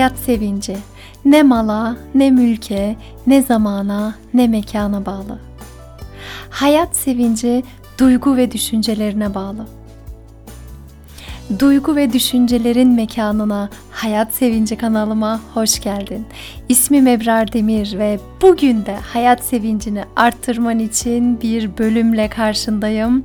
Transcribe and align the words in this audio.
hayat 0.00 0.18
sevinci 0.18 0.76
ne 1.24 1.42
mala, 1.42 1.96
ne 2.14 2.30
mülke, 2.30 2.96
ne 3.26 3.42
zamana, 3.42 4.14
ne 4.34 4.48
mekana 4.48 5.06
bağlı. 5.06 5.38
Hayat 6.50 6.96
sevinci 6.96 7.62
duygu 7.98 8.36
ve 8.36 8.52
düşüncelerine 8.52 9.34
bağlı. 9.34 9.66
Duygu 11.58 11.96
ve 11.96 12.12
düşüncelerin 12.12 12.88
mekanına, 12.88 13.68
Hayat 13.90 14.34
Sevinci 14.34 14.76
kanalıma 14.76 15.40
hoş 15.54 15.80
geldin. 15.80 16.26
İsmim 16.68 17.06
Ebrar 17.06 17.52
Demir 17.52 17.98
ve 17.98 18.18
bugün 18.42 18.86
de 18.86 18.96
hayat 19.12 19.44
sevincini 19.44 20.04
arttırman 20.16 20.78
için 20.78 21.40
bir 21.40 21.78
bölümle 21.78 22.28
karşındayım. 22.28 23.24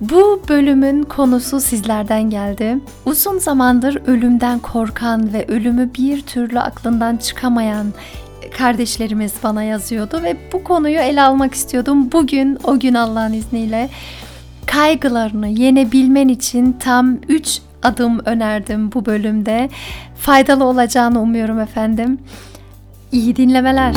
Bu 0.00 0.42
bölümün 0.48 1.02
konusu 1.02 1.60
sizlerden 1.60 2.30
geldi. 2.30 2.78
Uzun 3.06 3.38
zamandır 3.38 3.98
ölümden 4.06 4.58
korkan 4.58 5.32
ve 5.32 5.46
ölümü 5.46 5.90
bir 5.98 6.22
türlü 6.22 6.60
aklından 6.60 7.16
çıkamayan 7.16 7.86
kardeşlerimiz 8.58 9.32
bana 9.42 9.62
yazıyordu 9.62 10.22
ve 10.22 10.36
bu 10.52 10.64
konuyu 10.64 10.98
ele 10.98 11.22
almak 11.22 11.54
istiyordum. 11.54 12.12
Bugün 12.12 12.58
o 12.64 12.78
gün 12.78 12.94
Allah'ın 12.94 13.32
izniyle 13.32 13.88
kaygılarını 14.68 15.48
yenebilmen 15.48 16.28
için 16.28 16.72
tam 16.72 17.18
3 17.28 17.60
adım 17.82 18.18
önerdim 18.24 18.92
bu 18.92 19.06
bölümde. 19.06 19.68
Faydalı 20.16 20.64
olacağını 20.64 21.20
umuyorum 21.20 21.60
efendim. 21.60 22.18
İyi 23.12 23.36
dinlemeler. 23.36 23.94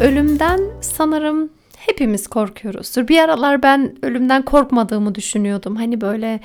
Ölümden 0.00 0.60
sanırım 0.80 1.50
hepimiz 1.76 2.26
korkuyoruzdur. 2.26 3.08
Bir 3.08 3.18
aralar 3.18 3.62
ben 3.62 3.94
ölümden 4.02 4.42
korkmadığımı 4.42 5.14
düşünüyordum. 5.14 5.76
Hani 5.76 6.00
böyle 6.00 6.40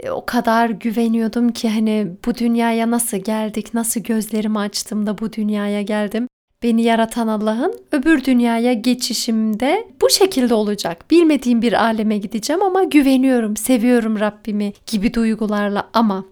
e, 0.00 0.10
o 0.10 0.26
kadar 0.26 0.70
güveniyordum 0.70 1.52
ki 1.52 1.68
hani 1.68 2.08
bu 2.26 2.34
dünyaya 2.34 2.90
nasıl 2.90 3.16
geldik, 3.16 3.74
nasıl 3.74 4.00
gözlerimi 4.00 4.58
açtım 4.58 5.06
da 5.06 5.18
bu 5.18 5.32
dünyaya 5.32 5.82
geldim 5.82 6.29
beni 6.62 6.82
yaratan 6.82 7.28
Allah'ın 7.28 7.74
öbür 7.92 8.24
dünyaya 8.24 8.72
geçişimde 8.72 9.88
bu 10.00 10.10
şekilde 10.10 10.54
olacak. 10.54 11.10
Bilmediğim 11.10 11.62
bir 11.62 11.72
aleme 11.72 12.18
gideceğim 12.18 12.62
ama 12.62 12.84
güveniyorum, 12.84 13.56
seviyorum 13.56 14.20
Rabbimi 14.20 14.72
gibi 14.86 15.14
duygularla 15.14 15.90
ama 15.92 16.24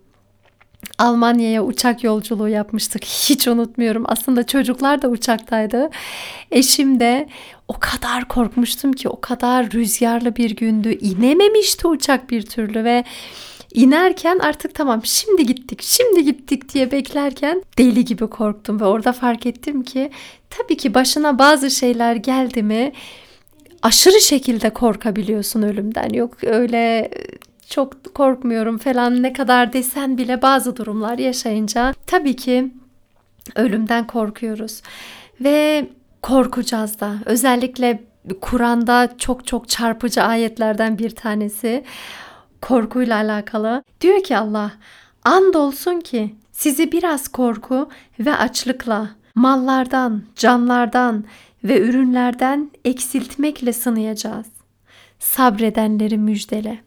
Almanya'ya 0.99 1.65
uçak 1.65 2.05
yolculuğu 2.05 2.49
yapmıştık. 2.49 3.05
Hiç 3.05 3.49
unutmuyorum. 3.49 4.05
Aslında 4.07 4.47
çocuklar 4.47 5.03
da 5.03 5.09
uçaktaydı. 5.09 5.91
Eşim 6.51 7.01
de 7.01 7.29
o 7.69 7.75
kadar 7.81 8.29
korkmuştum 8.29 8.93
ki 8.93 9.09
o 9.09 9.21
kadar 9.21 9.71
rüzgarlı 9.71 10.37
bir 10.37 10.57
gündü. 10.57 10.99
İnememişti 11.01 11.87
uçak 11.87 12.31
bir 12.31 12.43
türlü 12.43 12.85
ve 12.85 13.05
İnerken 13.75 14.39
artık 14.39 14.75
tamam 14.75 15.01
şimdi 15.05 15.47
gittik, 15.47 15.83
şimdi 15.83 16.25
gittik 16.25 16.75
diye 16.75 16.93
beklerken 16.93 17.63
deli 17.79 18.05
gibi 18.05 18.27
korktum 18.27 18.81
ve 18.81 18.85
orada 18.85 19.13
fark 19.13 19.47
ettim 19.47 19.83
ki 19.83 20.11
tabii 20.51 20.77
ki 20.77 20.95
başına 20.95 21.39
bazı 21.39 21.71
şeyler 21.71 22.17
geldi 22.17 22.63
mi 22.63 22.93
aşırı 23.83 24.21
şekilde 24.21 24.71
korkabiliyorsun 24.71 25.63
ölümden. 25.63 26.09
Yok 26.11 26.45
öyle 26.45 27.11
çok 27.69 28.15
korkmuyorum 28.15 28.79
falan 28.79 29.23
ne 29.23 29.33
kadar 29.33 29.73
desen 29.73 30.19
bile 30.19 30.43
bazı 30.43 30.77
durumlar 30.77 31.19
yaşayınca 31.19 31.95
tabii 32.07 32.37
ki 32.37 32.71
ölümden 33.57 34.07
korkuyoruz. 34.07 34.83
Ve 35.41 35.89
korkacağız 36.23 37.01
da. 37.01 37.15
Özellikle 37.27 38.03
Kur'an'da 38.41 39.09
çok 39.19 39.47
çok 39.47 39.69
çarpıcı 39.69 40.23
ayetlerden 40.23 40.99
bir 40.99 41.11
tanesi 41.11 41.85
korkuyla 42.61 43.17
alakalı. 43.17 43.83
Diyor 44.01 44.23
ki 44.23 44.37
Allah, 44.37 44.73
andolsun 45.25 46.01
ki 46.01 46.35
sizi 46.53 46.93
biraz 46.93 47.29
korku 47.29 47.89
ve 48.21 48.35
açlıkla, 48.37 49.11
mallardan, 49.35 50.23
canlardan 50.37 51.25
ve 51.65 51.81
ürünlerden 51.81 52.71
eksiltmekle 52.85 53.73
sınayacağız. 53.73 54.47
Sabredenleri 55.19 56.19
müjdele. 56.19 56.79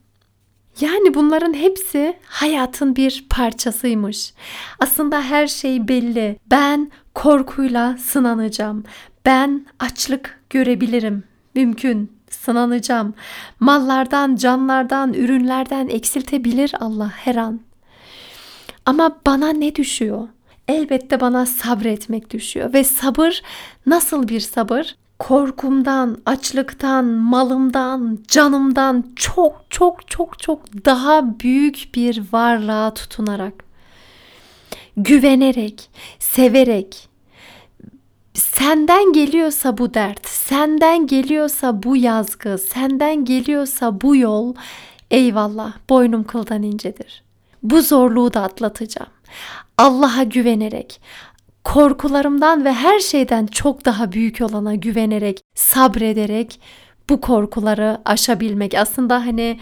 Yani 0.80 1.14
bunların 1.14 1.54
hepsi 1.54 2.18
hayatın 2.26 2.96
bir 2.96 3.26
parçasıymış. 3.30 4.34
Aslında 4.80 5.22
her 5.22 5.48
şey 5.48 5.88
belli. 5.88 6.40
Ben 6.52 6.92
korkuyla 7.16 7.98
sınanacağım. 7.98 8.84
Ben 9.26 9.66
açlık 9.80 10.40
görebilirim. 10.50 11.24
Mümkün 11.56 12.21
sınanacağım. 12.34 13.14
Mallardan, 13.60 14.36
canlardan, 14.36 15.14
ürünlerden 15.14 15.88
eksiltebilir 15.88 16.74
Allah 16.80 17.10
her 17.10 17.36
an. 17.36 17.60
Ama 18.86 19.20
bana 19.26 19.50
ne 19.50 19.76
düşüyor? 19.76 20.28
Elbette 20.68 21.20
bana 21.20 21.46
sabretmek 21.46 22.30
düşüyor 22.30 22.74
ve 22.74 22.84
sabır 22.84 23.42
nasıl 23.86 24.28
bir 24.28 24.40
sabır? 24.40 24.96
Korkumdan, 25.20 26.18
açlıktan, 26.26 27.06
malımdan, 27.06 28.20
canımdan 28.28 29.06
çok 29.16 29.66
çok 29.70 30.08
çok 30.08 30.40
çok 30.40 30.86
daha 30.86 31.40
büyük 31.40 31.90
bir 31.96 32.24
varlığa 32.32 32.94
tutunarak 32.94 33.54
güvenerek, 34.98 35.90
severek, 36.20 37.10
senden 38.34 39.14
geliyorsa 39.14 39.78
bu 39.78 39.94
dert, 39.94 40.28
senden 40.28 41.08
geliyorsa 41.08 41.84
bu 41.84 41.98
yazgı, 41.98 42.58
senden 42.58 43.26
geliyorsa 43.26 44.02
bu 44.02 44.16
yol, 44.16 44.56
eyvallah 45.12 45.74
boynum 45.90 46.24
kıldan 46.24 46.64
incedir. 46.64 47.24
Bu 47.64 47.82
zorluğu 47.82 48.34
da 48.34 48.42
atlatacağım. 48.42 49.12
Allah'a 49.78 50.24
güvenerek, 50.24 51.02
korkularımdan 51.64 52.66
ve 52.66 52.74
her 52.74 53.00
şeyden 53.00 53.46
çok 53.46 53.86
daha 53.86 54.12
büyük 54.12 54.42
olana 54.42 54.76
güvenerek, 54.76 55.40
sabrederek 55.56 56.60
bu 57.10 57.22
korkuları 57.22 58.02
aşabilmek. 58.06 58.74
Aslında 58.74 59.26
hani 59.26 59.60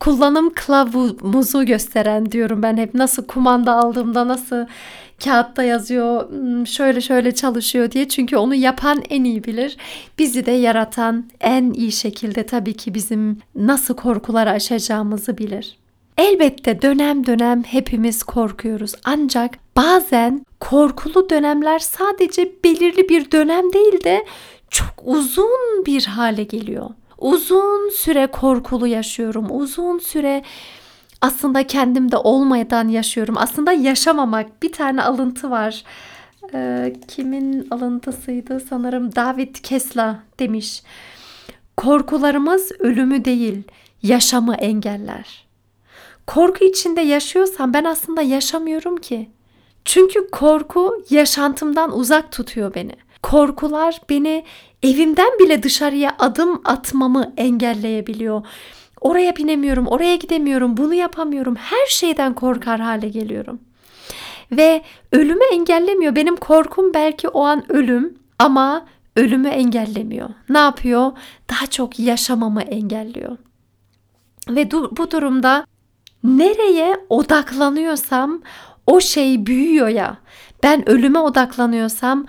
kullanım 0.00 0.54
kılavuzu 0.54 1.64
gösteren 1.64 2.32
diyorum 2.32 2.62
ben 2.62 2.76
hep 2.76 2.94
nasıl 2.94 3.26
kumanda 3.26 3.72
aldığımda 3.72 4.28
nasıl 4.28 4.66
kağıtta 5.24 5.62
yazıyor 5.62 6.30
hmm, 6.30 6.66
şöyle 6.66 7.00
şöyle 7.00 7.34
çalışıyor 7.34 7.90
diye 7.90 8.08
çünkü 8.08 8.36
onu 8.36 8.54
yapan 8.54 9.02
en 9.10 9.24
iyi 9.24 9.44
bilir. 9.44 9.76
Bizi 10.18 10.46
de 10.46 10.52
yaratan 10.52 11.24
en 11.40 11.72
iyi 11.72 11.92
şekilde 11.92 12.46
tabii 12.46 12.74
ki 12.74 12.94
bizim 12.94 13.38
nasıl 13.54 13.94
korkuları 13.94 14.50
aşacağımızı 14.50 15.38
bilir. 15.38 15.76
Elbette 16.18 16.82
dönem 16.82 17.26
dönem 17.26 17.62
hepimiz 17.62 18.22
korkuyoruz. 18.22 18.92
Ancak 19.04 19.58
bazen 19.76 20.46
korkulu 20.60 21.30
dönemler 21.30 21.78
sadece 21.78 22.52
belirli 22.64 23.08
bir 23.08 23.30
dönem 23.30 23.72
değil 23.72 24.04
de 24.04 24.24
çok 24.70 24.94
uzun 25.04 25.84
bir 25.86 26.04
hale 26.04 26.44
geliyor. 26.44 26.90
Uzun 27.18 27.90
süre 27.90 28.26
korkulu 28.26 28.86
yaşıyorum. 28.86 29.46
Uzun 29.50 29.98
süre 29.98 30.42
aslında 31.20 31.66
kendimde 31.66 32.16
olmadan 32.16 32.88
yaşıyorum. 32.88 33.34
Aslında 33.38 33.72
yaşamamak. 33.72 34.62
Bir 34.62 34.72
tane 34.72 35.02
alıntı 35.02 35.50
var. 35.50 35.84
Ee, 36.54 36.92
kimin 37.08 37.66
alıntısıydı? 37.70 38.60
Sanırım 38.60 39.14
David 39.16 39.54
Kesla 39.54 40.22
demiş. 40.38 40.82
Korkularımız 41.76 42.72
ölümü 42.78 43.24
değil, 43.24 43.62
yaşamı 44.02 44.54
engeller. 44.54 45.46
Korku 46.26 46.64
içinde 46.64 47.00
yaşıyorsam 47.00 47.74
ben 47.74 47.84
aslında 47.84 48.22
yaşamıyorum 48.22 48.96
ki. 48.96 49.30
Çünkü 49.84 50.30
korku 50.30 51.04
yaşantımdan 51.10 51.98
uzak 51.98 52.32
tutuyor 52.32 52.74
beni. 52.74 52.92
Korkular 53.22 54.00
beni 54.10 54.44
evimden 54.82 55.38
bile 55.38 55.62
dışarıya 55.62 56.16
adım 56.18 56.60
atmamı 56.64 57.32
engelleyebiliyor. 57.36 58.46
Oraya 59.06 59.36
binemiyorum, 59.36 59.86
oraya 59.86 60.16
gidemiyorum, 60.16 60.76
bunu 60.76 60.94
yapamıyorum. 60.94 61.54
Her 61.56 61.86
şeyden 61.86 62.34
korkar 62.34 62.80
hale 62.80 63.08
geliyorum. 63.08 63.60
Ve 64.52 64.82
ölümü 65.12 65.44
engellemiyor. 65.52 66.16
Benim 66.16 66.36
korkum 66.36 66.94
belki 66.94 67.28
o 67.28 67.44
an 67.44 67.72
ölüm 67.72 68.18
ama 68.38 68.86
ölümü 69.16 69.48
engellemiyor. 69.48 70.28
Ne 70.48 70.58
yapıyor? 70.58 71.12
Daha 71.50 71.66
çok 71.66 71.98
yaşamamı 71.98 72.62
engelliyor. 72.62 73.36
Ve 74.48 74.70
bu 74.70 75.10
durumda 75.10 75.66
nereye 76.24 76.96
odaklanıyorsam 77.08 78.42
o 78.86 79.00
şey 79.00 79.46
büyüyor 79.46 79.88
ya. 79.88 80.16
Ben 80.62 80.88
ölüme 80.88 81.18
odaklanıyorsam 81.18 82.26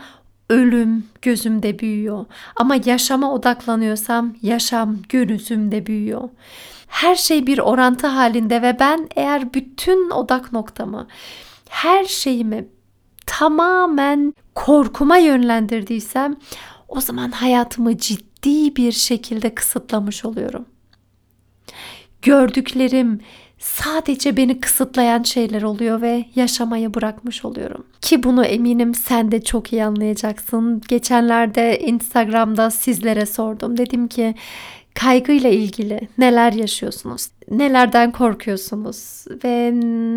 ölüm 0.50 1.06
gözümde 1.22 1.80
büyüyor. 1.80 2.26
Ama 2.56 2.76
yaşama 2.86 3.34
odaklanıyorsam 3.34 4.36
yaşam 4.42 4.98
gözümde 5.10 5.86
büyüyor. 5.86 6.30
Her 6.88 7.16
şey 7.16 7.48
bir 7.48 7.60
orantı 7.60 8.08
halinde 8.08 8.62
ve 8.62 8.80
ben 8.80 9.10
eğer 9.16 9.54
bütün 9.54 10.10
odak 10.10 10.54
noktamı, 10.54 11.08
her 11.70 12.06
şeyimi 12.06 12.68
tamamen 13.26 14.34
korkuma 14.56 15.18
yönlendirdiysem 15.18 16.36
o 16.88 17.02
zaman 17.02 17.32
hayatımı 17.32 17.98
ciddi 17.98 18.76
bir 18.76 18.92
şekilde 18.92 19.56
kısıtlamış 19.56 20.26
oluyorum. 20.26 20.66
Gördüklerim, 22.28 23.20
sadece 23.60 24.38
beni 24.38 24.60
kısıtlayan 24.60 25.24
şeyler 25.24 25.62
oluyor 25.62 26.02
ve 26.02 26.26
yaşamayı 26.36 26.94
bırakmış 26.94 27.46
oluyorum. 27.46 27.86
Ki 28.02 28.24
bunu 28.24 28.46
eminim 28.46 28.94
sen 28.96 29.32
de 29.32 29.44
çok 29.44 29.74
iyi 29.74 29.86
anlayacaksın. 29.86 30.82
Geçenlerde 30.88 31.80
Instagram'da 31.80 32.72
sizlere 32.72 33.26
sordum. 33.26 33.78
Dedim 33.78 34.08
ki 34.08 34.36
kaygıyla 34.94 35.50
ilgili 35.50 36.00
neler 36.18 36.54
yaşıyorsunuz? 36.54 37.28
Nelerden 37.52 38.12
korkuyorsunuz 38.12 39.26
ve 39.44 39.72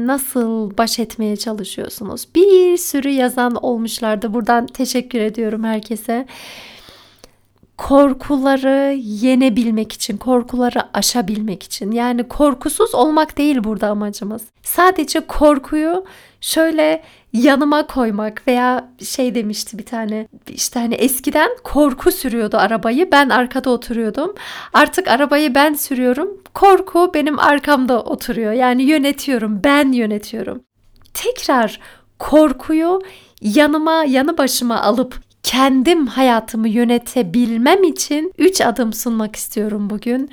nasıl 0.07 0.79
baş 0.79 0.99
etmeye 0.99 1.37
çalışıyorsunuz? 1.37 2.29
Bir 2.35 2.77
sürü 2.77 3.09
yazan 3.09 3.55
olmuşlardı. 3.65 4.35
Buradan 4.35 4.67
teşekkür 4.67 5.21
ediyorum 5.21 5.65
herkese 5.65 6.27
korkuları 7.89 8.95
yenebilmek 8.99 9.93
için, 9.93 10.17
korkuları 10.17 10.81
aşabilmek 10.95 11.63
için. 11.63 11.93
Yani 11.93 12.29
korkusuz 12.29 12.95
olmak 12.95 13.39
değil 13.39 13.65
burada 13.65 13.89
amacımız. 13.89 14.43
Sadece 14.63 15.21
korkuyu 15.21 16.05
şöyle 16.41 17.03
yanıma 17.33 17.87
koymak 17.87 18.49
veya 18.49 18.89
şey 19.05 19.35
demişti 19.35 19.79
bir 19.79 19.87
tane 19.87 20.29
işte 20.49 20.81
hani 20.81 20.95
eskiden 20.95 21.51
korku 21.65 22.13
sürüyordu 22.13 22.57
arabayı 22.57 23.13
ben 23.13 23.29
arkada 23.29 23.71
oturuyordum 23.71 24.35
artık 24.73 25.09
arabayı 25.09 25.55
ben 25.55 25.75
sürüyorum 25.75 26.29
korku 26.55 27.11
benim 27.15 27.39
arkamda 27.39 28.03
oturuyor 28.03 28.53
yani 28.53 28.83
yönetiyorum 28.83 29.61
ben 29.65 29.93
yönetiyorum 29.93 30.63
tekrar 31.15 31.81
korkuyu 32.19 33.01
yanıma 33.41 34.05
yanı 34.05 34.39
başıma 34.39 34.83
alıp 34.83 35.30
kendim 35.43 36.07
hayatımı 36.07 36.69
yönetebilmem 36.69 37.83
için 37.83 38.33
3 38.39 38.61
adım 38.61 38.93
sunmak 38.93 39.37
istiyorum 39.37 39.91
bugün. 39.91 40.31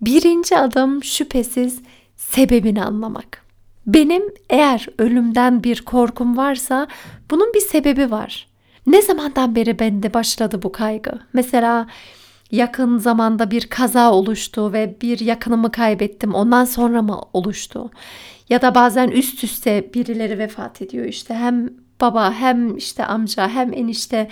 Birinci 0.00 0.58
adım 0.58 1.04
şüphesiz 1.04 1.80
sebebini 2.16 2.84
anlamak. 2.84 3.44
Benim 3.86 4.22
eğer 4.50 4.86
ölümden 4.98 5.64
bir 5.64 5.82
korkum 5.82 6.36
varsa 6.36 6.86
bunun 7.30 7.54
bir 7.54 7.60
sebebi 7.60 8.10
var. 8.10 8.48
Ne 8.86 9.02
zamandan 9.02 9.54
beri 9.54 9.78
bende 9.78 10.14
başladı 10.14 10.62
bu 10.62 10.72
kaygı? 10.72 11.12
Mesela 11.32 11.86
yakın 12.50 12.98
zamanda 12.98 13.50
bir 13.50 13.66
kaza 13.66 14.12
oluştu 14.12 14.72
ve 14.72 14.96
bir 15.02 15.20
yakınımı 15.20 15.72
kaybettim. 15.72 16.34
Ondan 16.34 16.64
sonra 16.64 17.02
mı 17.02 17.20
oluştu? 17.32 17.90
Ya 18.48 18.62
da 18.62 18.74
bazen 18.74 19.08
üst 19.08 19.44
üste 19.44 19.90
birileri 19.94 20.38
vefat 20.38 20.82
ediyor 20.82 21.04
işte. 21.04 21.34
Hem 21.34 21.70
baba 22.00 22.32
hem 22.32 22.76
işte 22.76 23.04
amca 23.04 23.48
hem 23.48 23.72
enişte 23.72 24.28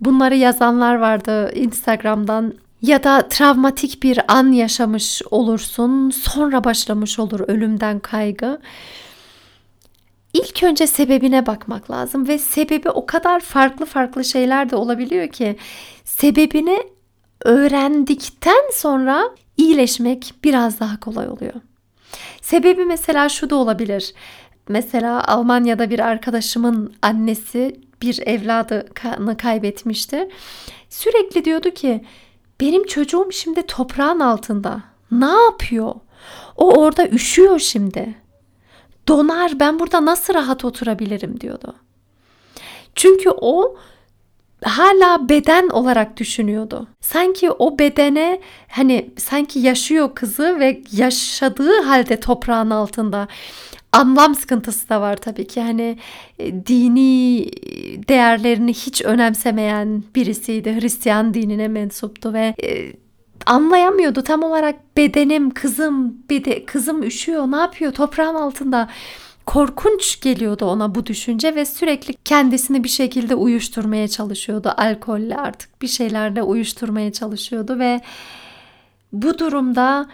bunları 0.00 0.36
yazanlar 0.36 0.94
vardı 0.94 1.52
Instagram'dan 1.54 2.54
ya 2.82 3.04
da 3.04 3.28
travmatik 3.28 4.02
bir 4.02 4.20
an 4.28 4.52
yaşamış 4.52 5.22
olursun 5.30 6.10
sonra 6.10 6.64
başlamış 6.64 7.18
olur 7.18 7.40
ölümden 7.40 7.98
kaygı. 7.98 8.60
İlk 10.34 10.62
önce 10.62 10.86
sebebine 10.86 11.46
bakmak 11.46 11.90
lazım 11.90 12.28
ve 12.28 12.38
sebebi 12.38 12.90
o 12.90 13.06
kadar 13.06 13.40
farklı 13.40 13.86
farklı 13.86 14.24
şeyler 14.24 14.70
de 14.70 14.76
olabiliyor 14.76 15.28
ki 15.28 15.56
sebebini 16.04 16.78
öğrendikten 17.44 18.70
sonra 18.72 19.30
iyileşmek 19.56 20.34
biraz 20.44 20.80
daha 20.80 21.00
kolay 21.00 21.28
oluyor. 21.28 21.54
Sebebi 22.40 22.84
mesela 22.84 23.28
şu 23.28 23.50
da 23.50 23.56
olabilir. 23.56 24.14
Mesela 24.68 25.24
Almanya'da 25.24 25.90
bir 25.90 25.98
arkadaşımın 25.98 26.94
annesi 27.02 27.80
bir 28.02 28.26
evladını 28.26 29.36
kaybetmişti. 29.36 30.28
Sürekli 30.88 31.44
diyordu 31.44 31.70
ki 31.70 32.04
benim 32.60 32.86
çocuğum 32.86 33.28
şimdi 33.32 33.62
toprağın 33.62 34.20
altında. 34.20 34.82
Ne 35.10 35.42
yapıyor? 35.44 35.94
O 36.56 36.80
orada 36.80 37.08
üşüyor 37.08 37.58
şimdi. 37.58 38.14
Donar 39.08 39.60
ben 39.60 39.78
burada 39.78 40.04
nasıl 40.04 40.34
rahat 40.34 40.64
oturabilirim 40.64 41.40
diyordu. 41.40 41.74
Çünkü 42.94 43.30
o 43.30 43.76
hala 44.64 45.28
beden 45.28 45.68
olarak 45.68 46.16
düşünüyordu. 46.16 46.88
Sanki 47.00 47.50
o 47.50 47.78
bedene 47.78 48.40
hani 48.68 49.10
sanki 49.18 49.58
yaşıyor 49.58 50.14
kızı 50.14 50.60
ve 50.60 50.82
yaşadığı 50.92 51.80
halde 51.80 52.20
toprağın 52.20 52.70
altında 52.70 53.28
anlam 53.98 54.34
sıkıntısı 54.34 54.88
da 54.88 55.00
var 55.00 55.16
tabii 55.16 55.46
ki. 55.46 55.60
Hani 55.60 55.98
e, 56.38 56.66
dini 56.66 57.50
değerlerini 58.08 58.72
hiç 58.74 59.02
önemsemeyen 59.02 60.02
birisiydi. 60.14 60.80
Hristiyan 60.80 61.34
dinine 61.34 61.68
mensuptu 61.68 62.32
ve 62.32 62.54
e, 62.62 62.92
anlayamıyordu 63.46 64.22
tam 64.22 64.42
olarak 64.42 64.96
bedenim, 64.96 65.50
kızım, 65.50 66.16
bede, 66.30 66.64
kızım 66.64 67.02
üşüyor, 67.02 67.50
ne 67.50 67.56
yapıyor 67.56 67.92
toprağın 67.92 68.34
altında. 68.34 68.88
Korkunç 69.46 70.20
geliyordu 70.20 70.64
ona 70.64 70.94
bu 70.94 71.06
düşünce 71.06 71.54
ve 71.54 71.64
sürekli 71.64 72.14
kendisini 72.24 72.84
bir 72.84 72.88
şekilde 72.88 73.34
uyuşturmaya 73.34 74.08
çalışıyordu. 74.08 74.74
Alkolle 74.76 75.36
artık 75.36 75.82
bir 75.82 75.88
şeylerle 75.88 76.42
uyuşturmaya 76.42 77.12
çalışıyordu 77.12 77.78
ve 77.78 78.00
bu 79.12 79.38
durumda 79.38 80.08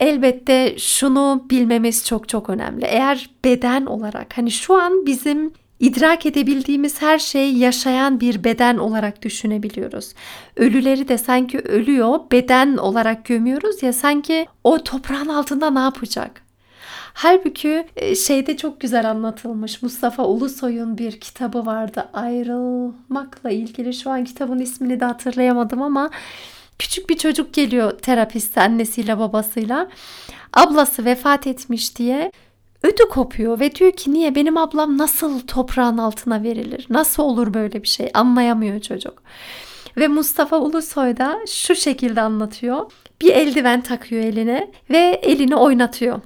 Elbette 0.00 0.78
şunu 0.78 1.44
bilmemiz 1.50 2.06
çok 2.06 2.28
çok 2.28 2.50
önemli. 2.50 2.84
Eğer 2.84 3.30
beden 3.44 3.86
olarak 3.86 4.38
hani 4.38 4.50
şu 4.50 4.74
an 4.74 5.06
bizim 5.06 5.52
idrak 5.80 6.26
edebildiğimiz 6.26 7.02
her 7.02 7.18
şeyi 7.18 7.58
yaşayan 7.58 8.20
bir 8.20 8.44
beden 8.44 8.76
olarak 8.76 9.22
düşünebiliyoruz. 9.22 10.12
Ölüleri 10.56 11.08
de 11.08 11.18
sanki 11.18 11.58
ölüyor, 11.58 12.20
beden 12.32 12.76
olarak 12.76 13.24
gömüyoruz 13.24 13.82
ya 13.82 13.92
sanki 13.92 14.46
o 14.64 14.78
toprağın 14.78 15.28
altında 15.28 15.70
ne 15.70 15.78
yapacak? 15.78 16.46
Halbuki 17.18 17.86
e, 17.96 18.14
şeyde 18.14 18.56
çok 18.56 18.80
güzel 18.80 19.10
anlatılmış. 19.10 19.82
Mustafa 19.82 20.24
Ulusoy'un 20.24 20.98
bir 20.98 21.20
kitabı 21.20 21.66
vardı. 21.66 22.08
Ayrılmakla 22.12 23.50
ilgili. 23.50 23.94
Şu 23.94 24.10
an 24.10 24.24
kitabın 24.24 24.58
ismini 24.58 25.00
de 25.00 25.04
hatırlayamadım 25.04 25.82
ama 25.82 26.10
Küçük 26.78 27.10
bir 27.10 27.18
çocuk 27.18 27.54
geliyor 27.54 27.98
terapiste 27.98 28.60
annesiyle 28.60 29.18
babasıyla. 29.18 29.88
Ablası 30.52 31.04
vefat 31.04 31.46
etmiş 31.46 31.96
diye 31.96 32.32
ödü 32.82 33.08
kopuyor 33.10 33.60
ve 33.60 33.74
diyor 33.74 33.92
ki 33.92 34.12
niye 34.12 34.34
benim 34.34 34.56
ablam 34.56 34.98
nasıl 34.98 35.40
toprağın 35.40 35.98
altına 35.98 36.42
verilir? 36.42 36.86
Nasıl 36.90 37.22
olur 37.22 37.54
böyle 37.54 37.82
bir 37.82 37.88
şey? 37.88 38.10
Anlayamıyor 38.14 38.80
çocuk. 38.80 39.22
Ve 39.96 40.08
Mustafa 40.08 40.58
Ulusoy 40.58 41.16
da 41.16 41.38
şu 41.48 41.74
şekilde 41.74 42.20
anlatıyor. 42.20 42.92
Bir 43.20 43.30
eldiven 43.32 43.80
takıyor 43.80 44.24
eline 44.24 44.70
ve 44.90 45.20
elini 45.22 45.56
oynatıyor. 45.56 46.20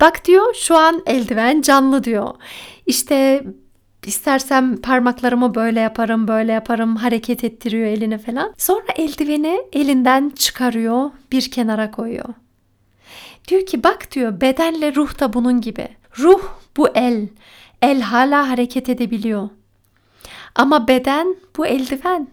Bak 0.00 0.24
diyor 0.24 0.54
şu 0.54 0.76
an 0.76 1.02
eldiven 1.06 1.60
canlı 1.60 2.04
diyor. 2.04 2.34
İşte 2.86 3.44
İstersem 4.06 4.76
parmaklarımı 4.76 5.54
böyle 5.54 5.80
yaparım, 5.80 6.28
böyle 6.28 6.52
yaparım, 6.52 6.96
hareket 6.96 7.44
ettiriyor 7.44 7.86
elini 7.86 8.18
falan. 8.18 8.54
Sonra 8.58 8.92
eldiveni 8.96 9.60
elinden 9.72 10.30
çıkarıyor, 10.30 11.10
bir 11.32 11.50
kenara 11.50 11.90
koyuyor. 11.90 12.28
Diyor 13.48 13.66
ki 13.66 13.84
bak 13.84 14.12
diyor 14.14 14.40
bedenle 14.40 14.94
ruh 14.94 15.20
da 15.20 15.32
bunun 15.32 15.60
gibi. 15.60 15.88
Ruh 16.18 16.42
bu 16.76 16.88
el. 16.88 17.28
El 17.82 18.00
hala 18.00 18.50
hareket 18.50 18.88
edebiliyor. 18.88 19.48
Ama 20.54 20.88
beden 20.88 21.36
bu 21.56 21.66
eldiven. 21.66 22.28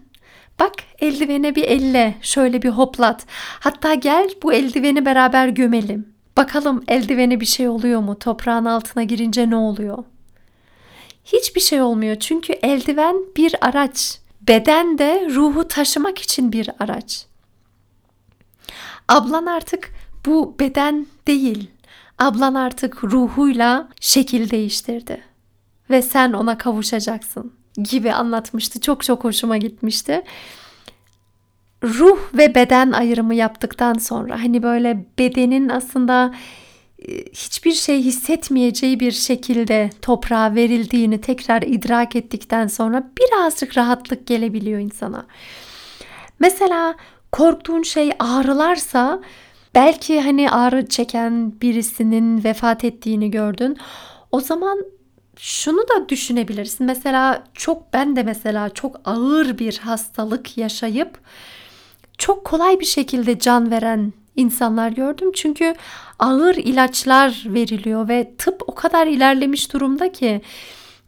Bak 0.60 0.72
eldivene 0.98 1.54
bir 1.54 1.64
elle 1.64 2.14
şöyle 2.22 2.62
bir 2.62 2.68
hoplat. 2.68 3.26
Hatta 3.60 3.94
gel 3.94 4.30
bu 4.42 4.52
eldiveni 4.52 5.06
beraber 5.06 5.48
gömelim. 5.48 6.14
Bakalım 6.36 6.84
eldivene 6.88 7.40
bir 7.40 7.46
şey 7.46 7.68
oluyor 7.68 8.00
mu? 8.00 8.18
Toprağın 8.18 8.64
altına 8.64 9.02
girince 9.02 9.50
ne 9.50 9.56
oluyor? 9.56 10.04
Hiçbir 11.24 11.60
şey 11.60 11.82
olmuyor. 11.82 12.16
Çünkü 12.20 12.52
eldiven 12.52 13.16
bir 13.36 13.54
araç. 13.60 14.18
Beden 14.40 14.98
de 14.98 15.28
ruhu 15.30 15.68
taşımak 15.68 16.18
için 16.18 16.52
bir 16.52 16.70
araç. 16.78 17.26
Ablan 19.08 19.46
artık 19.46 19.90
bu 20.26 20.56
beden 20.60 21.06
değil. 21.26 21.70
Ablan 22.18 22.54
artık 22.54 23.04
ruhuyla 23.04 23.88
şekil 24.00 24.50
değiştirdi. 24.50 25.22
Ve 25.90 26.02
sen 26.02 26.32
ona 26.32 26.58
kavuşacaksın 26.58 27.52
gibi 27.76 28.12
anlatmıştı. 28.12 28.80
Çok 28.80 29.02
çok 29.02 29.24
hoşuma 29.24 29.56
gitmişti. 29.56 30.22
Ruh 31.84 32.18
ve 32.34 32.54
beden 32.54 32.92
ayrımı 32.92 33.34
yaptıktan 33.34 33.94
sonra 33.94 34.42
hani 34.42 34.62
böyle 34.62 35.06
bedenin 35.18 35.68
aslında 35.68 36.34
hiçbir 37.32 37.72
şey 37.72 38.02
hissetmeyeceği 38.02 39.00
bir 39.00 39.12
şekilde 39.12 39.90
toprağa 40.02 40.54
verildiğini 40.54 41.20
tekrar 41.20 41.62
idrak 41.62 42.16
ettikten 42.16 42.66
sonra 42.66 43.10
birazcık 43.18 43.78
rahatlık 43.78 44.26
gelebiliyor 44.26 44.80
insana. 44.80 45.26
Mesela 46.38 46.94
korktuğun 47.32 47.82
şey 47.82 48.10
ağrılarsa 48.18 49.22
belki 49.74 50.20
hani 50.20 50.50
ağrı 50.50 50.86
çeken 50.86 51.60
birisinin 51.60 52.44
vefat 52.44 52.84
ettiğini 52.84 53.30
gördün. 53.30 53.76
O 54.32 54.40
zaman 54.40 54.84
şunu 55.36 55.80
da 55.88 56.08
düşünebilirsin. 56.08 56.86
Mesela 56.86 57.44
çok 57.54 57.92
ben 57.92 58.16
de 58.16 58.22
mesela 58.22 58.70
çok 58.70 59.00
ağır 59.04 59.58
bir 59.58 59.78
hastalık 59.78 60.58
yaşayıp 60.58 61.18
çok 62.18 62.44
kolay 62.44 62.80
bir 62.80 62.84
şekilde 62.84 63.38
can 63.38 63.70
veren 63.70 64.12
insanlar 64.36 64.90
gördüm. 64.90 65.30
Çünkü 65.34 65.74
ağır 66.18 66.54
ilaçlar 66.54 67.42
veriliyor 67.46 68.08
ve 68.08 68.30
tıp 68.38 68.62
o 68.66 68.74
kadar 68.74 69.06
ilerlemiş 69.06 69.72
durumda 69.72 70.12
ki 70.12 70.40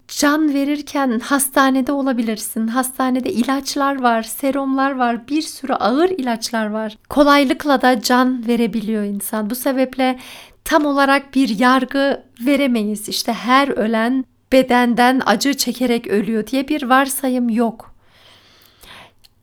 can 0.09 0.55
verirken 0.55 1.21
hastanede 1.21 1.93
olabilirsin. 1.93 2.69
Hastanede 2.69 3.33
ilaçlar 3.33 4.03
var, 4.03 4.23
serumlar 4.23 4.97
var, 4.97 5.29
bir 5.29 5.43
sürü 5.43 5.73
ağır 5.73 6.09
ilaçlar 6.11 6.67
var. 6.67 6.97
Kolaylıkla 7.09 7.83
da 7.83 8.01
can 8.03 8.47
verebiliyor 8.47 9.05
insan. 9.05 9.51
Bu 9.51 9.55
sebeple 9.55 10.19
tam 10.65 10.87
olarak 10.87 11.35
bir 11.35 11.59
yargı 11.59 12.23
veremeyiz. 12.41 13.09
İşte 13.09 13.33
her 13.33 13.69
ölen 13.69 14.25
bedenden 14.53 15.23
acı 15.27 15.55
çekerek 15.55 16.07
ölüyor 16.07 16.47
diye 16.47 16.69
bir 16.69 16.83
varsayım 16.83 17.49
yok. 17.49 17.95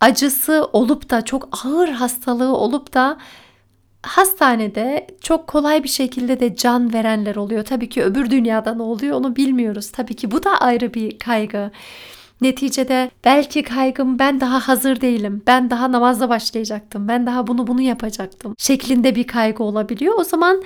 Acısı 0.01 0.69
olup 0.73 1.09
da 1.09 1.25
çok 1.25 1.65
ağır 1.65 1.89
hastalığı 1.89 2.57
olup 2.57 2.93
da 2.93 3.17
hastanede 4.03 5.07
çok 5.21 5.47
kolay 5.47 5.83
bir 5.83 5.89
şekilde 5.89 6.39
de 6.39 6.55
can 6.55 6.93
verenler 6.93 7.35
oluyor. 7.35 7.63
Tabii 7.63 7.89
ki 7.89 8.03
öbür 8.03 8.29
dünyada 8.29 8.73
ne 8.73 8.81
oluyor 8.81 9.17
onu 9.17 9.35
bilmiyoruz. 9.35 9.91
Tabii 9.91 10.13
ki 10.13 10.31
bu 10.31 10.43
da 10.43 10.57
ayrı 10.57 10.93
bir 10.93 11.19
kaygı. 11.19 11.71
Neticede 12.41 13.11
belki 13.25 13.63
kaygım 13.63 14.19
ben 14.19 14.39
daha 14.41 14.67
hazır 14.67 15.01
değilim. 15.01 15.43
Ben 15.47 15.69
daha 15.69 15.91
namazla 15.91 16.29
başlayacaktım. 16.29 17.07
Ben 17.07 17.25
daha 17.25 17.47
bunu 17.47 17.67
bunu 17.67 17.81
yapacaktım. 17.81 18.55
Şeklinde 18.57 19.15
bir 19.15 19.27
kaygı 19.27 19.63
olabiliyor. 19.63 20.13
O 20.19 20.23
zaman 20.23 20.63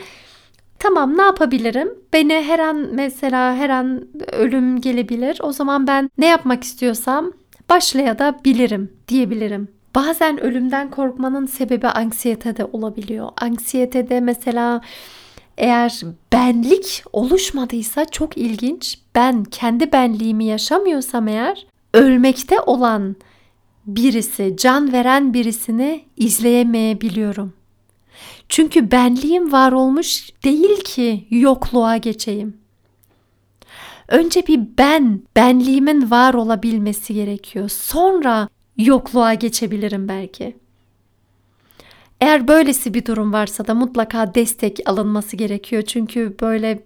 tamam 0.79 1.17
ne 1.17 1.21
yapabilirim? 1.21 1.89
Beni 2.13 2.33
her 2.33 2.59
an 2.59 2.89
mesela 2.93 3.55
her 3.55 3.69
an 3.69 4.07
ölüm 4.31 4.81
gelebilir. 4.81 5.39
O 5.43 5.51
zaman 5.51 5.87
ben 5.87 6.09
ne 6.17 6.25
yapmak 6.25 6.63
istiyorsam 6.63 7.31
başlayabilirim 7.69 8.91
diyebilirim. 9.07 9.76
Bazen 9.97 10.43
ölümden 10.43 10.91
korkmanın 10.91 11.45
sebebi 11.45 11.87
anksiyete 11.87 12.57
de 12.57 12.65
olabiliyor. 12.65 13.29
Anksiyetede 13.41 14.19
mesela 14.19 14.81
eğer 15.57 16.01
benlik 16.33 17.03
oluşmadıysa 17.13 18.05
çok 18.05 18.37
ilginç. 18.37 18.99
Ben 19.15 19.43
kendi 19.43 19.91
benliğimi 19.91 20.45
yaşamıyorsam 20.45 21.27
eğer 21.27 21.67
ölmekte 21.93 22.59
olan 22.61 23.15
birisi, 23.85 24.55
can 24.57 24.93
veren 24.93 25.33
birisini 25.33 26.03
izleyemeyebiliyorum. 26.17 27.53
Çünkü 28.49 28.91
benliğim 28.91 29.51
var 29.51 29.71
olmuş 29.71 30.29
değil 30.43 30.83
ki 30.83 31.27
yokluğa 31.29 31.97
geçeyim. 31.97 32.57
Önce 34.07 34.47
bir 34.47 34.59
ben, 34.77 35.21
benliğimin 35.35 36.11
var 36.11 36.33
olabilmesi 36.33 37.13
gerekiyor. 37.13 37.69
Sonra 37.69 38.49
yokluğa 38.77 39.33
geçebilirim 39.33 40.07
belki. 40.07 40.55
Eğer 42.21 42.47
böylesi 42.47 42.93
bir 42.93 43.05
durum 43.05 43.33
varsa 43.33 43.67
da 43.67 43.73
mutlaka 43.73 44.35
destek 44.35 44.79
alınması 44.85 45.35
gerekiyor. 45.35 45.81
Çünkü 45.81 46.35
böyle 46.41 46.83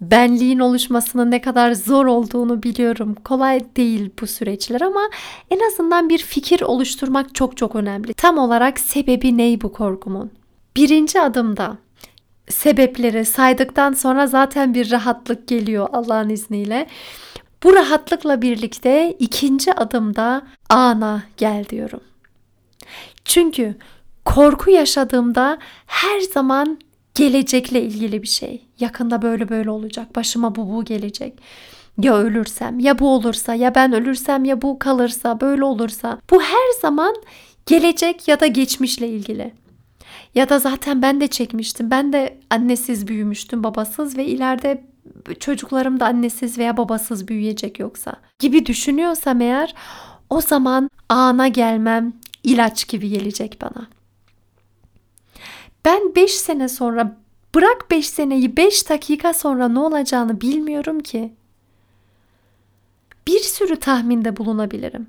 benliğin 0.00 0.58
oluşmasının 0.58 1.30
ne 1.30 1.40
kadar 1.40 1.72
zor 1.72 2.06
olduğunu 2.06 2.62
biliyorum. 2.62 3.14
Kolay 3.24 3.60
değil 3.76 4.10
bu 4.20 4.26
süreçler 4.26 4.80
ama 4.80 5.00
en 5.50 5.60
azından 5.66 6.08
bir 6.08 6.18
fikir 6.18 6.60
oluşturmak 6.60 7.34
çok 7.34 7.56
çok 7.56 7.76
önemli. 7.76 8.14
Tam 8.14 8.38
olarak 8.38 8.80
sebebi 8.80 9.36
ney 9.36 9.60
bu 9.60 9.72
korkumun? 9.72 10.30
Birinci 10.76 11.20
adımda 11.20 11.76
sebepleri 12.48 13.24
saydıktan 13.24 13.92
sonra 13.92 14.26
zaten 14.26 14.74
bir 14.74 14.90
rahatlık 14.90 15.48
geliyor 15.48 15.88
Allah'ın 15.92 16.28
izniyle. 16.28 16.86
Bu 17.62 17.74
rahatlıkla 17.74 18.42
birlikte 18.42 19.16
ikinci 19.18 19.74
adımda 19.74 20.42
ana 20.68 21.22
gel 21.36 21.64
diyorum. 21.68 22.00
Çünkü 23.24 23.74
korku 24.24 24.70
yaşadığımda 24.70 25.58
her 25.86 26.20
zaman 26.20 26.78
gelecekle 27.14 27.82
ilgili 27.82 28.22
bir 28.22 28.28
şey. 28.28 28.66
Yakında 28.80 29.22
böyle 29.22 29.48
böyle 29.48 29.70
olacak. 29.70 30.16
Başıma 30.16 30.54
bu 30.56 30.72
bu 30.72 30.84
gelecek. 30.84 31.38
Ya 31.98 32.16
ölürsem, 32.16 32.78
ya 32.78 32.98
bu 32.98 33.08
olursa, 33.08 33.54
ya 33.54 33.74
ben 33.74 33.92
ölürsem, 33.92 34.44
ya 34.44 34.62
bu 34.62 34.78
kalırsa, 34.78 35.40
böyle 35.40 35.64
olursa. 35.64 36.18
Bu 36.30 36.42
her 36.42 36.80
zaman 36.80 37.14
gelecek 37.66 38.28
ya 38.28 38.40
da 38.40 38.46
geçmişle 38.46 39.08
ilgili. 39.08 39.52
Ya 40.34 40.48
da 40.48 40.58
zaten 40.58 41.02
ben 41.02 41.20
de 41.20 41.28
çekmiştim. 41.28 41.90
Ben 41.90 42.12
de 42.12 42.38
annesiz 42.50 43.06
büyümüştüm, 43.06 43.64
babasız 43.64 44.16
ve 44.16 44.26
ileride 44.26 44.84
çocuklarım 45.40 46.00
da 46.00 46.06
annesiz 46.06 46.58
veya 46.58 46.76
babasız 46.76 47.28
büyüyecek 47.28 47.78
yoksa 47.78 48.12
gibi 48.38 48.66
düşünüyorsam 48.66 49.40
eğer 49.40 49.74
o 50.30 50.40
zaman 50.40 50.90
ana 51.08 51.48
gelmem 51.48 52.12
ilaç 52.44 52.88
gibi 52.88 53.08
gelecek 53.08 53.58
bana. 53.60 53.88
Ben 55.84 56.14
5 56.14 56.32
sene 56.34 56.68
sonra 56.68 57.16
bırak 57.54 57.90
5 57.90 58.08
seneyi 58.08 58.56
5 58.56 58.88
dakika 58.88 59.34
sonra 59.34 59.68
ne 59.68 59.78
olacağını 59.78 60.40
bilmiyorum 60.40 61.00
ki. 61.00 61.32
Bir 63.26 63.40
sürü 63.40 63.76
tahminde 63.76 64.36
bulunabilirim. 64.36 65.06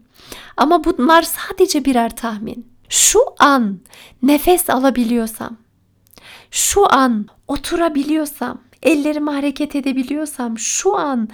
Ama 0.58 0.84
bunlar 0.84 1.22
sadece 1.22 1.86
birer 1.86 2.16
tahmin. 2.16 2.72
Şu 2.90 3.20
an 3.40 3.80
nefes 4.24 4.70
alabiliyorsam, 4.70 5.58
şu 6.52 6.94
an 6.94 7.28
oturabiliyorsam, 7.48 8.62
ellerimi 8.84 9.32
hareket 9.32 9.76
edebiliyorsam, 9.76 10.60
şu 10.60 10.98
an 10.98 11.30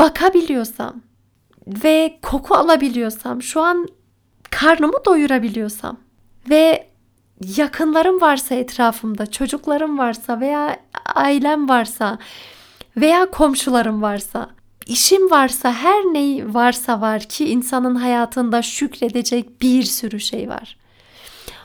bakabiliyorsam 0.00 0.94
ve 1.66 2.18
koku 2.22 2.54
alabiliyorsam, 2.54 3.42
şu 3.42 3.60
an 3.60 3.88
karnımı 4.50 5.04
doyurabiliyorsam 5.04 5.96
ve 6.50 6.88
yakınlarım 7.56 8.20
varsa 8.20 8.54
etrafımda, 8.54 9.30
çocuklarım 9.30 9.98
varsa 9.98 10.40
veya 10.40 10.76
ailem 11.14 11.68
varsa 11.68 12.18
veya 12.96 13.30
komşularım 13.30 14.02
varsa, 14.02 14.50
işim 14.86 15.30
varsa, 15.30 15.72
her 15.72 16.02
ne 16.04 16.54
varsa 16.54 17.00
var 17.00 17.22
ki 17.22 17.48
insanın 17.48 17.94
hayatında 17.94 18.62
şükredecek 18.62 19.62
bir 19.62 19.82
sürü 19.82 20.20
şey 20.20 20.48
var. 20.48 20.76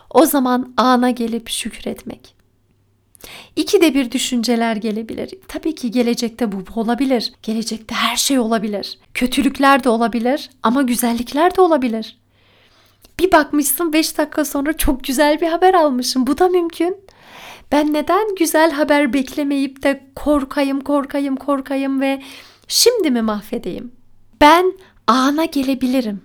O 0.10 0.26
zaman 0.26 0.74
ana 0.78 1.10
gelip 1.10 1.50
şükretmek. 1.50 2.37
İki 3.56 3.82
de 3.82 3.94
bir 3.94 4.12
düşünceler 4.12 4.76
gelebilir. 4.76 5.34
Tabii 5.48 5.76
ki 5.76 5.92
gelecekte 5.92 6.52
bu 6.52 6.64
olabilir. 6.76 7.34
Gelecekte 7.44 7.96
her 7.96 8.16
şey 8.16 8.40
olabilir. 8.40 9.00
Kötülükler 9.14 9.84
de 9.84 9.90
olabilir 9.90 10.50
ama 10.64 10.82
güzellikler 10.82 11.56
de 11.56 11.62
olabilir. 11.62 12.18
Bir 13.20 13.32
bakmışsın 13.32 13.94
5 13.94 14.18
dakika 14.18 14.46
sonra 14.46 14.74
çok 14.74 15.04
güzel 15.04 15.42
bir 15.42 15.48
haber 15.48 15.74
almışım. 15.74 16.28
Bu 16.28 16.38
da 16.38 16.50
mümkün. 16.50 16.98
Ben 17.72 17.94
neden 17.94 18.36
güzel 18.36 18.72
haber 18.72 19.14
beklemeyip 19.14 19.84
de 19.84 20.04
korkayım, 20.16 20.82
korkayım, 20.82 21.36
korkayım 21.36 22.02
ve 22.02 22.22
şimdi 22.68 23.12
mi 23.12 23.22
mahvedeyim? 23.22 23.92
Ben 24.42 24.74
ana 25.08 25.46
gelebilirim. 25.46 26.22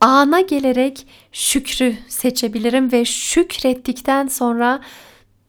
Ana 0.00 0.40
gelerek 0.40 1.06
şükrü 1.32 1.94
seçebilirim 2.08 2.92
ve 2.92 3.04
şükrettikten 3.04 4.26
sonra 4.26 4.80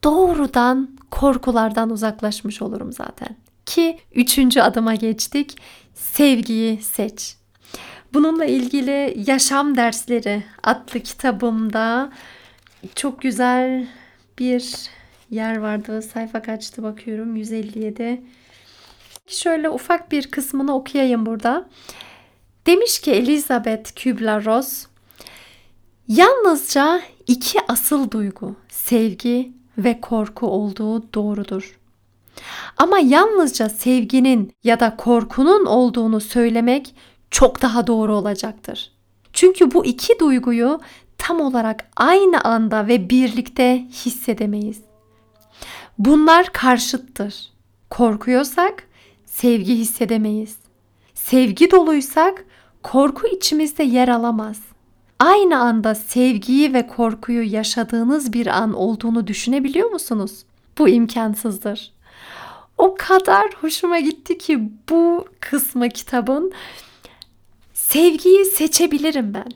doğrudan 0.04 0.98
korkulardan 1.10 1.90
uzaklaşmış 1.90 2.62
olurum 2.62 2.92
zaten. 2.92 3.36
Ki 3.66 3.98
üçüncü 4.14 4.60
adıma 4.60 4.94
geçtik. 4.94 5.58
Sevgiyi 5.94 6.82
seç. 6.82 7.36
Bununla 8.14 8.44
ilgili 8.44 9.14
Yaşam 9.26 9.76
Dersleri 9.76 10.44
adlı 10.62 11.00
kitabımda 11.00 12.12
çok 12.94 13.22
güzel 13.22 13.88
bir 14.38 14.90
yer 15.30 15.56
vardı. 15.56 16.02
Sayfa 16.02 16.42
kaçtı 16.42 16.82
bakıyorum 16.82 17.36
157. 17.36 18.22
Şöyle 19.26 19.70
ufak 19.70 20.12
bir 20.12 20.30
kısmını 20.30 20.74
okuyayım 20.74 21.26
burada. 21.26 21.68
Demiş 22.66 23.00
ki 23.00 23.12
Elizabeth 23.12 23.90
Kübler-Ross, 23.90 24.86
yalnızca 26.08 27.00
iki 27.26 27.58
asıl 27.68 28.10
duygu, 28.10 28.56
sevgi 28.68 29.52
ve 29.78 30.00
korku 30.00 30.46
olduğu 30.46 31.12
doğrudur. 31.14 31.78
Ama 32.76 32.98
yalnızca 32.98 33.68
sevginin 33.68 34.52
ya 34.64 34.80
da 34.80 34.96
korkunun 34.96 35.66
olduğunu 35.66 36.20
söylemek 36.20 36.94
çok 37.30 37.62
daha 37.62 37.86
doğru 37.86 38.14
olacaktır. 38.14 38.92
Çünkü 39.32 39.72
bu 39.72 39.84
iki 39.86 40.18
duyguyu 40.18 40.80
tam 41.18 41.40
olarak 41.40 41.90
aynı 41.96 42.40
anda 42.40 42.88
ve 42.88 43.10
birlikte 43.10 43.86
hissedemeyiz. 43.90 44.80
Bunlar 45.98 46.52
karşıttır. 46.52 47.52
Korkuyorsak 47.90 48.88
sevgi 49.26 49.76
hissedemeyiz. 49.76 50.56
Sevgi 51.14 51.70
doluysak 51.70 52.44
korku 52.82 53.26
içimizde 53.26 53.82
yer 53.82 54.08
alamaz. 54.08 54.60
Aynı 55.22 55.60
anda 55.60 55.94
sevgiyi 55.94 56.74
ve 56.74 56.86
korkuyu 56.86 57.52
yaşadığınız 57.52 58.32
bir 58.32 58.46
an 58.46 58.72
olduğunu 58.72 59.26
düşünebiliyor 59.26 59.90
musunuz? 59.90 60.32
Bu 60.78 60.88
imkansızdır. 60.88 61.92
O 62.78 62.94
kadar 62.98 63.46
hoşuma 63.60 64.00
gitti 64.00 64.38
ki 64.38 64.70
bu 64.90 65.26
kısmı 65.40 65.88
kitabın 65.88 66.52
sevgiyi 67.74 68.44
seçebilirim 68.44 69.34
ben. 69.34 69.48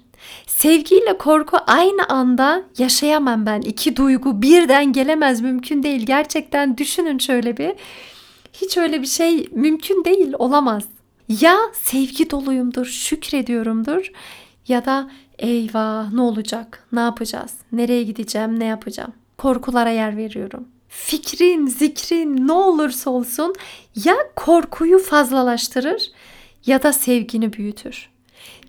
Sevgiyle 0.46 1.18
korku 1.18 1.56
aynı 1.66 2.04
anda 2.08 2.62
yaşayamam 2.78 3.46
ben. 3.46 3.60
İki 3.60 3.96
duygu 3.96 4.42
birden 4.42 4.92
gelemez 4.92 5.40
mümkün 5.40 5.82
değil. 5.82 6.06
Gerçekten 6.06 6.78
düşünün 6.78 7.18
şöyle 7.18 7.56
bir. 7.56 7.72
Hiç 8.52 8.76
öyle 8.76 9.02
bir 9.02 9.06
şey 9.06 9.48
mümkün 9.52 10.04
değil, 10.04 10.34
olamaz. 10.38 10.84
Ya 11.28 11.58
sevgi 11.72 12.30
doluyumdur, 12.30 12.86
şükrediyorumdur 12.86 14.10
ya 14.68 14.84
da 14.84 15.10
eyvah 15.38 16.12
ne 16.12 16.20
olacak, 16.20 16.86
ne 16.92 17.00
yapacağız, 17.00 17.54
nereye 17.72 18.02
gideceğim, 18.02 18.60
ne 18.60 18.64
yapacağım. 18.64 19.12
Korkulara 19.38 19.90
yer 19.90 20.16
veriyorum. 20.16 20.68
Fikrin, 20.88 21.66
zikrin 21.66 22.48
ne 22.48 22.52
olursa 22.52 23.10
olsun 23.10 23.54
ya 24.04 24.14
korkuyu 24.36 24.98
fazlalaştırır 24.98 26.10
ya 26.66 26.82
da 26.82 26.92
sevgini 26.92 27.52
büyütür. 27.52 28.10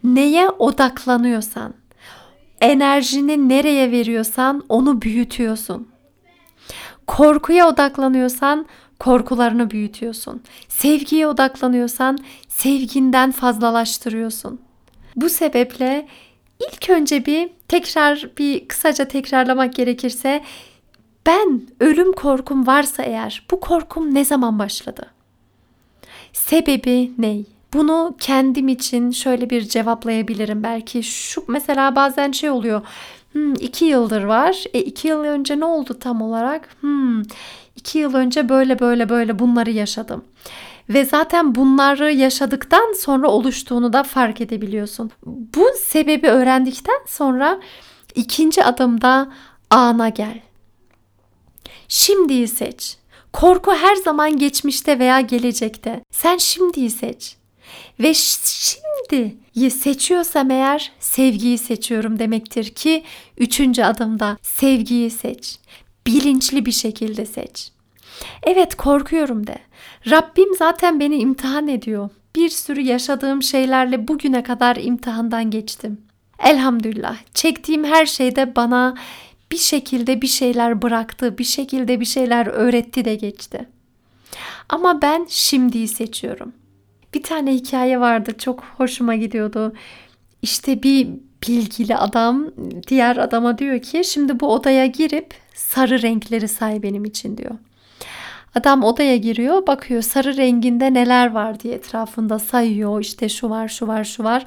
Neye 0.03 0.49
odaklanıyorsan, 0.49 1.73
enerjini 2.61 3.49
nereye 3.49 3.91
veriyorsan 3.91 4.63
onu 4.69 5.01
büyütüyorsun. 5.01 5.87
Korkuya 7.07 7.69
odaklanıyorsan 7.69 8.65
korkularını 8.99 9.71
büyütüyorsun. 9.71 10.41
Sevgiye 10.67 11.27
odaklanıyorsan 11.27 12.17
sevginden 12.47 13.31
fazlalaştırıyorsun. 13.31 14.61
Bu 15.15 15.29
sebeple 15.29 16.07
ilk 16.59 16.89
önce 16.89 17.25
bir 17.25 17.49
tekrar 17.67 18.29
bir 18.37 18.67
kısaca 18.67 19.05
tekrarlamak 19.05 19.73
gerekirse 19.75 20.43
ben 21.25 21.61
ölüm 21.79 22.13
korkum 22.13 22.67
varsa 22.67 23.03
eğer 23.03 23.45
bu 23.51 23.59
korkum 23.59 24.13
ne 24.13 24.25
zaman 24.25 24.59
başladı? 24.59 25.05
Sebebi 26.33 27.11
ne? 27.17 27.37
Bunu 27.73 28.15
kendim 28.19 28.67
için 28.67 29.11
şöyle 29.11 29.49
bir 29.49 29.61
cevaplayabilirim 29.61 30.63
belki. 30.63 31.03
Şu 31.03 31.43
mesela 31.47 31.95
bazen 31.95 32.31
şey 32.31 32.49
oluyor. 32.49 32.81
Hmm, 33.31 33.53
iki 33.53 33.85
yıldır 33.85 34.23
var. 34.23 34.63
E 34.73 34.79
iki 34.79 35.07
yıl 35.07 35.23
önce 35.23 35.59
ne 35.59 35.65
oldu 35.65 35.97
tam 35.99 36.21
olarak? 36.21 36.69
Hmm, 36.81 37.23
iki 37.77 37.99
yıl 37.99 38.13
önce 38.13 38.49
böyle 38.49 38.79
böyle 38.79 39.09
böyle 39.09 39.39
bunları 39.39 39.71
yaşadım. 39.71 40.23
Ve 40.89 41.05
zaten 41.05 41.55
bunları 41.55 42.11
yaşadıktan 42.11 42.93
sonra 42.93 43.27
oluştuğunu 43.27 43.93
da 43.93 44.03
fark 44.03 44.41
edebiliyorsun. 44.41 45.11
Bu 45.25 45.65
sebebi 45.83 46.27
öğrendikten 46.27 46.99
sonra 47.07 47.59
ikinci 48.15 48.63
adımda 48.63 49.31
ana 49.69 50.09
gel. 50.09 50.39
Şimdiyi 51.87 52.47
seç. 52.47 52.97
Korku 53.33 53.73
her 53.73 53.95
zaman 53.95 54.37
geçmişte 54.37 54.99
veya 54.99 55.21
gelecekte. 55.21 56.01
Sen 56.11 56.37
şimdiyi 56.37 56.89
seç. 56.89 57.37
Ve 57.99 58.13
şimdi 58.13 59.37
seçiyorsam 59.69 60.51
eğer 60.51 60.91
sevgiyi 60.99 61.57
seçiyorum 61.57 62.19
demektir 62.19 62.69
ki 62.69 63.03
üçüncü 63.37 63.83
adımda 63.83 64.37
sevgiyi 64.41 65.11
seç. 65.11 65.59
Bilinçli 66.07 66.65
bir 66.65 66.71
şekilde 66.71 67.25
seç. 67.25 67.71
Evet 68.43 68.75
korkuyorum 68.75 69.47
de. 69.47 69.57
Rabbim 70.09 70.55
zaten 70.55 70.99
beni 70.99 71.15
imtihan 71.15 71.67
ediyor. 71.67 72.09
Bir 72.35 72.49
sürü 72.49 72.81
yaşadığım 72.81 73.43
şeylerle 73.43 74.07
bugüne 74.07 74.43
kadar 74.43 74.75
imtihandan 74.75 75.51
geçtim. 75.51 76.01
Elhamdülillah 76.43 77.17
çektiğim 77.33 77.83
her 77.83 78.05
şeyde 78.05 78.55
bana 78.55 78.95
bir 79.51 79.57
şekilde 79.57 80.21
bir 80.21 80.27
şeyler 80.27 80.81
bıraktı, 80.81 81.37
bir 81.37 81.43
şekilde 81.43 81.99
bir 81.99 82.05
şeyler 82.05 82.47
öğretti 82.47 83.05
de 83.05 83.15
geçti. 83.15 83.67
Ama 84.69 85.01
ben 85.01 85.25
şimdiyi 85.29 85.87
seçiyorum. 85.87 86.53
Bir 87.13 87.23
tane 87.23 87.53
hikaye 87.53 87.99
vardı 87.99 88.35
çok 88.37 88.63
hoşuma 88.63 89.15
gidiyordu. 89.15 89.73
İşte 90.41 90.83
bir 90.83 91.07
bilgili 91.47 91.97
adam 91.97 92.47
diğer 92.87 93.17
adama 93.17 93.57
diyor 93.57 93.81
ki 93.81 94.03
şimdi 94.03 94.39
bu 94.39 94.53
odaya 94.53 94.85
girip 94.85 95.33
sarı 95.53 96.01
renkleri 96.01 96.47
say 96.47 96.83
benim 96.83 97.05
için 97.05 97.37
diyor. 97.37 97.55
Adam 98.55 98.83
odaya 98.83 99.17
giriyor 99.17 99.67
bakıyor 99.67 100.01
sarı 100.01 100.37
renginde 100.37 100.93
neler 100.93 101.31
var 101.31 101.59
diye 101.59 101.73
etrafında 101.73 102.39
sayıyor 102.39 103.01
işte 103.01 103.29
şu 103.29 103.49
var 103.49 103.67
şu 103.67 103.87
var 103.87 104.03
şu 104.03 104.23
var 104.23 104.45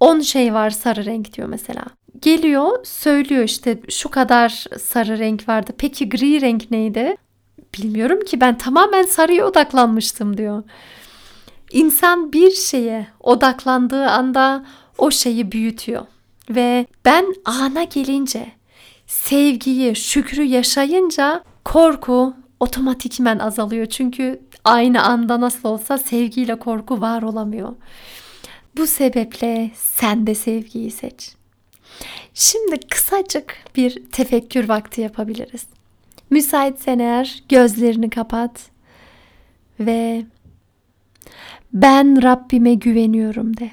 10 0.00 0.20
şey 0.20 0.54
var 0.54 0.70
sarı 0.70 1.04
renk 1.04 1.32
diyor 1.32 1.48
mesela. 1.48 1.84
Geliyor 2.20 2.84
söylüyor 2.84 3.44
işte 3.44 3.80
şu 3.88 4.08
kadar 4.08 4.64
sarı 4.80 5.18
renk 5.18 5.48
vardı 5.48 5.72
peki 5.78 6.08
gri 6.08 6.40
renk 6.40 6.70
neydi? 6.70 7.16
Bilmiyorum 7.78 8.20
ki 8.24 8.40
ben 8.40 8.58
tamamen 8.58 9.02
sarıya 9.02 9.46
odaklanmıştım 9.46 10.36
diyor. 10.36 10.62
İnsan 11.70 12.32
bir 12.32 12.50
şeye 12.50 13.06
odaklandığı 13.20 14.06
anda 14.10 14.64
o 14.98 15.10
şeyi 15.10 15.52
büyütüyor. 15.52 16.06
Ve 16.50 16.86
ben 17.04 17.34
ana 17.44 17.84
gelince, 17.84 18.52
sevgiyi, 19.06 19.96
şükrü 19.96 20.42
yaşayınca 20.42 21.44
korku 21.64 22.34
otomatikmen 22.60 23.38
azalıyor. 23.38 23.86
Çünkü 23.86 24.40
aynı 24.64 25.02
anda 25.02 25.40
nasıl 25.40 25.68
olsa 25.68 25.98
sevgiyle 25.98 26.58
korku 26.58 27.00
var 27.00 27.22
olamıyor. 27.22 27.72
Bu 28.76 28.86
sebeple 28.86 29.70
sen 29.74 30.26
de 30.26 30.34
sevgiyi 30.34 30.90
seç. 30.90 31.34
Şimdi 32.34 32.80
kısacık 32.80 33.56
bir 33.76 34.02
tefekkür 34.12 34.68
vakti 34.68 35.00
yapabiliriz. 35.00 35.66
Müsaitsen 36.30 36.98
eğer 36.98 37.42
gözlerini 37.48 38.10
kapat 38.10 38.70
ve 39.80 40.24
ben 41.72 42.22
Rabbime 42.22 42.74
güveniyorum 42.74 43.56
de. 43.56 43.70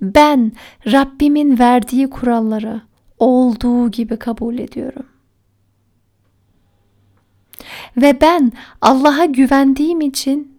Ben 0.00 0.52
Rabbimin 0.86 1.58
verdiği 1.58 2.10
kuralları 2.10 2.82
olduğu 3.18 3.90
gibi 3.90 4.16
kabul 4.16 4.58
ediyorum. 4.58 5.06
Ve 7.96 8.20
ben 8.20 8.52
Allah'a 8.80 9.24
güvendiğim 9.24 10.00
için 10.00 10.58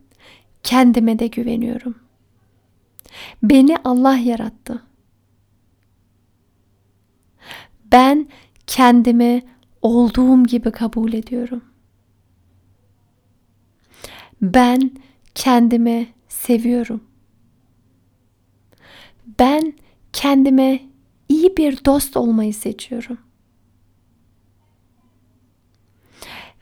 kendime 0.64 1.20
de 1.20 1.28
güveniyorum. 1.28 1.96
Beni 3.44 3.78
Allah 3.84 4.18
yarattı. 4.18 4.84
Ben 7.92 8.28
kendimi 8.68 9.44
olduğum 9.82 10.44
gibi 10.44 10.72
kabul 10.72 11.14
ediyorum. 11.14 11.64
Ben 14.42 14.92
kendimi 15.36 16.08
seviyorum. 16.30 17.09
Ben 19.40 19.74
kendime 20.14 20.80
iyi 21.30 21.58
bir 21.58 21.86
dost 21.86 22.18
olmayı 22.18 22.54
seçiyorum. 22.54 23.18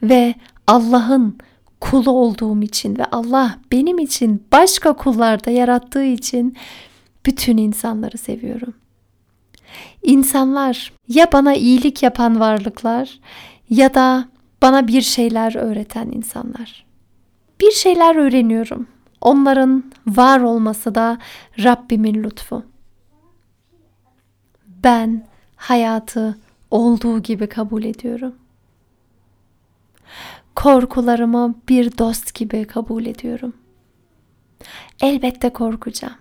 Ve 0.03 0.35
Allah'ın 0.67 1.37
kulu 1.81 2.11
olduğum 2.11 2.61
için 2.61 2.97
ve 2.97 3.05
Allah 3.05 3.59
benim 3.71 3.99
için 3.99 4.43
başka 4.51 4.93
kullarda 4.93 5.51
yarattığı 5.51 6.03
için 6.03 6.57
bütün 7.25 7.57
insanları 7.57 8.17
seviyorum. 8.17 8.73
İnsanlar 10.03 10.93
ya 11.07 11.31
bana 11.33 11.55
iyilik 11.55 12.03
yapan 12.03 12.39
varlıklar 12.39 13.19
ya 13.69 13.93
da 13.93 14.29
bana 14.61 14.87
bir 14.87 15.01
şeyler 15.01 15.55
öğreten 15.55 16.11
insanlar 16.11 16.85
bir 17.61 17.71
şeyler 17.71 18.15
öğreniyorum. 18.15 18.87
Onların 19.21 19.91
var 20.07 20.39
olması 20.39 20.95
da 20.95 21.17
Rabbimin 21.63 22.23
lütfu. 22.23 22.65
Ben 24.83 25.27
hayatı 25.55 26.37
olduğu 26.71 27.19
gibi 27.19 27.49
kabul 27.49 27.83
ediyorum. 27.83 28.35
Korkularımı 30.55 31.55
bir 31.69 31.97
dost 31.97 32.33
gibi 32.33 32.65
kabul 32.65 33.05
ediyorum. 33.05 33.53
Elbette 35.01 35.49
korkacağım. 35.49 36.15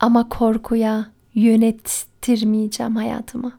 Ama 0.00 0.28
korkuya 0.28 1.10
yönettirmeyeceğim 1.34 2.96
hayatımı. 2.96 3.52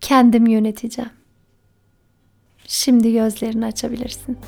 Kendim 0.00 0.46
yöneteceğim. 0.46 1.10
Şimdi 2.66 3.12
gözlerini 3.12 3.66
açabilirsin. 3.66 4.38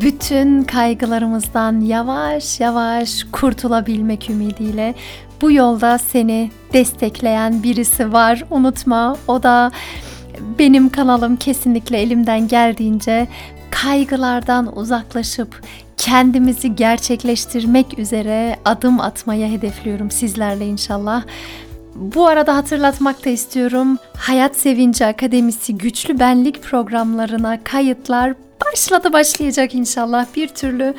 Bütün 0.00 0.62
kaygılarımızdan 0.62 1.80
yavaş 1.80 2.60
yavaş 2.60 3.24
kurtulabilmek 3.32 4.30
ümidiyle 4.30 4.94
bu 5.42 5.52
yolda 5.52 5.98
seni 5.98 6.50
destekleyen 6.72 7.62
birisi 7.62 8.12
var. 8.12 8.44
Unutma 8.50 9.16
o 9.28 9.42
da 9.42 9.70
benim 10.58 10.88
kanalım 10.88 11.36
kesinlikle 11.36 11.98
elimden 11.98 12.48
geldiğince 12.48 13.28
kaygılardan 13.70 14.76
uzaklaşıp 14.76 15.62
kendimizi 15.96 16.74
gerçekleştirmek 16.74 17.98
üzere 17.98 18.56
adım 18.64 19.00
atmaya 19.00 19.48
hedefliyorum 19.48 20.10
sizlerle 20.10 20.66
inşallah. 20.66 21.22
Bu 21.94 22.26
arada 22.26 22.56
hatırlatmak 22.56 23.24
da 23.24 23.30
istiyorum. 23.30 23.98
Hayat 24.16 24.56
Sevinci 24.56 25.06
Akademisi 25.06 25.78
Güçlü 25.78 26.18
Benlik 26.18 26.62
programlarına 26.62 27.64
kayıtlar 27.64 28.34
başladı 28.64 29.12
başlayacak 29.12 29.74
inşallah 29.74 30.26
bir 30.36 30.48
türlü 30.48 30.94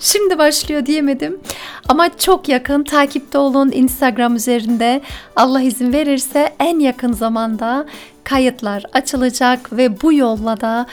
şimdi 0.00 0.38
başlıyor 0.38 0.86
diyemedim. 0.86 1.40
Ama 1.88 2.18
çok 2.18 2.48
yakın 2.48 2.84
takipte 2.84 3.38
olun 3.38 3.70
Instagram 3.74 4.36
üzerinde. 4.36 5.00
Allah 5.36 5.60
izin 5.60 5.92
verirse 5.92 6.54
en 6.60 6.78
yakın 6.78 7.12
zamanda 7.12 7.86
kayıtlar 8.24 8.84
açılacak 8.92 9.72
ve 9.72 10.02
bu 10.02 10.12
yolla 10.12 10.60
da 10.60 10.86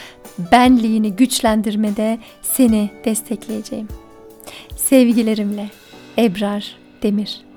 benliğini 0.51 1.15
güçlendirmede 1.15 2.19
seni 2.41 2.89
destekleyeceğim. 3.05 3.87
Sevgilerimle 4.75 5.69
Ebrar 6.17 6.75
Demir 7.03 7.50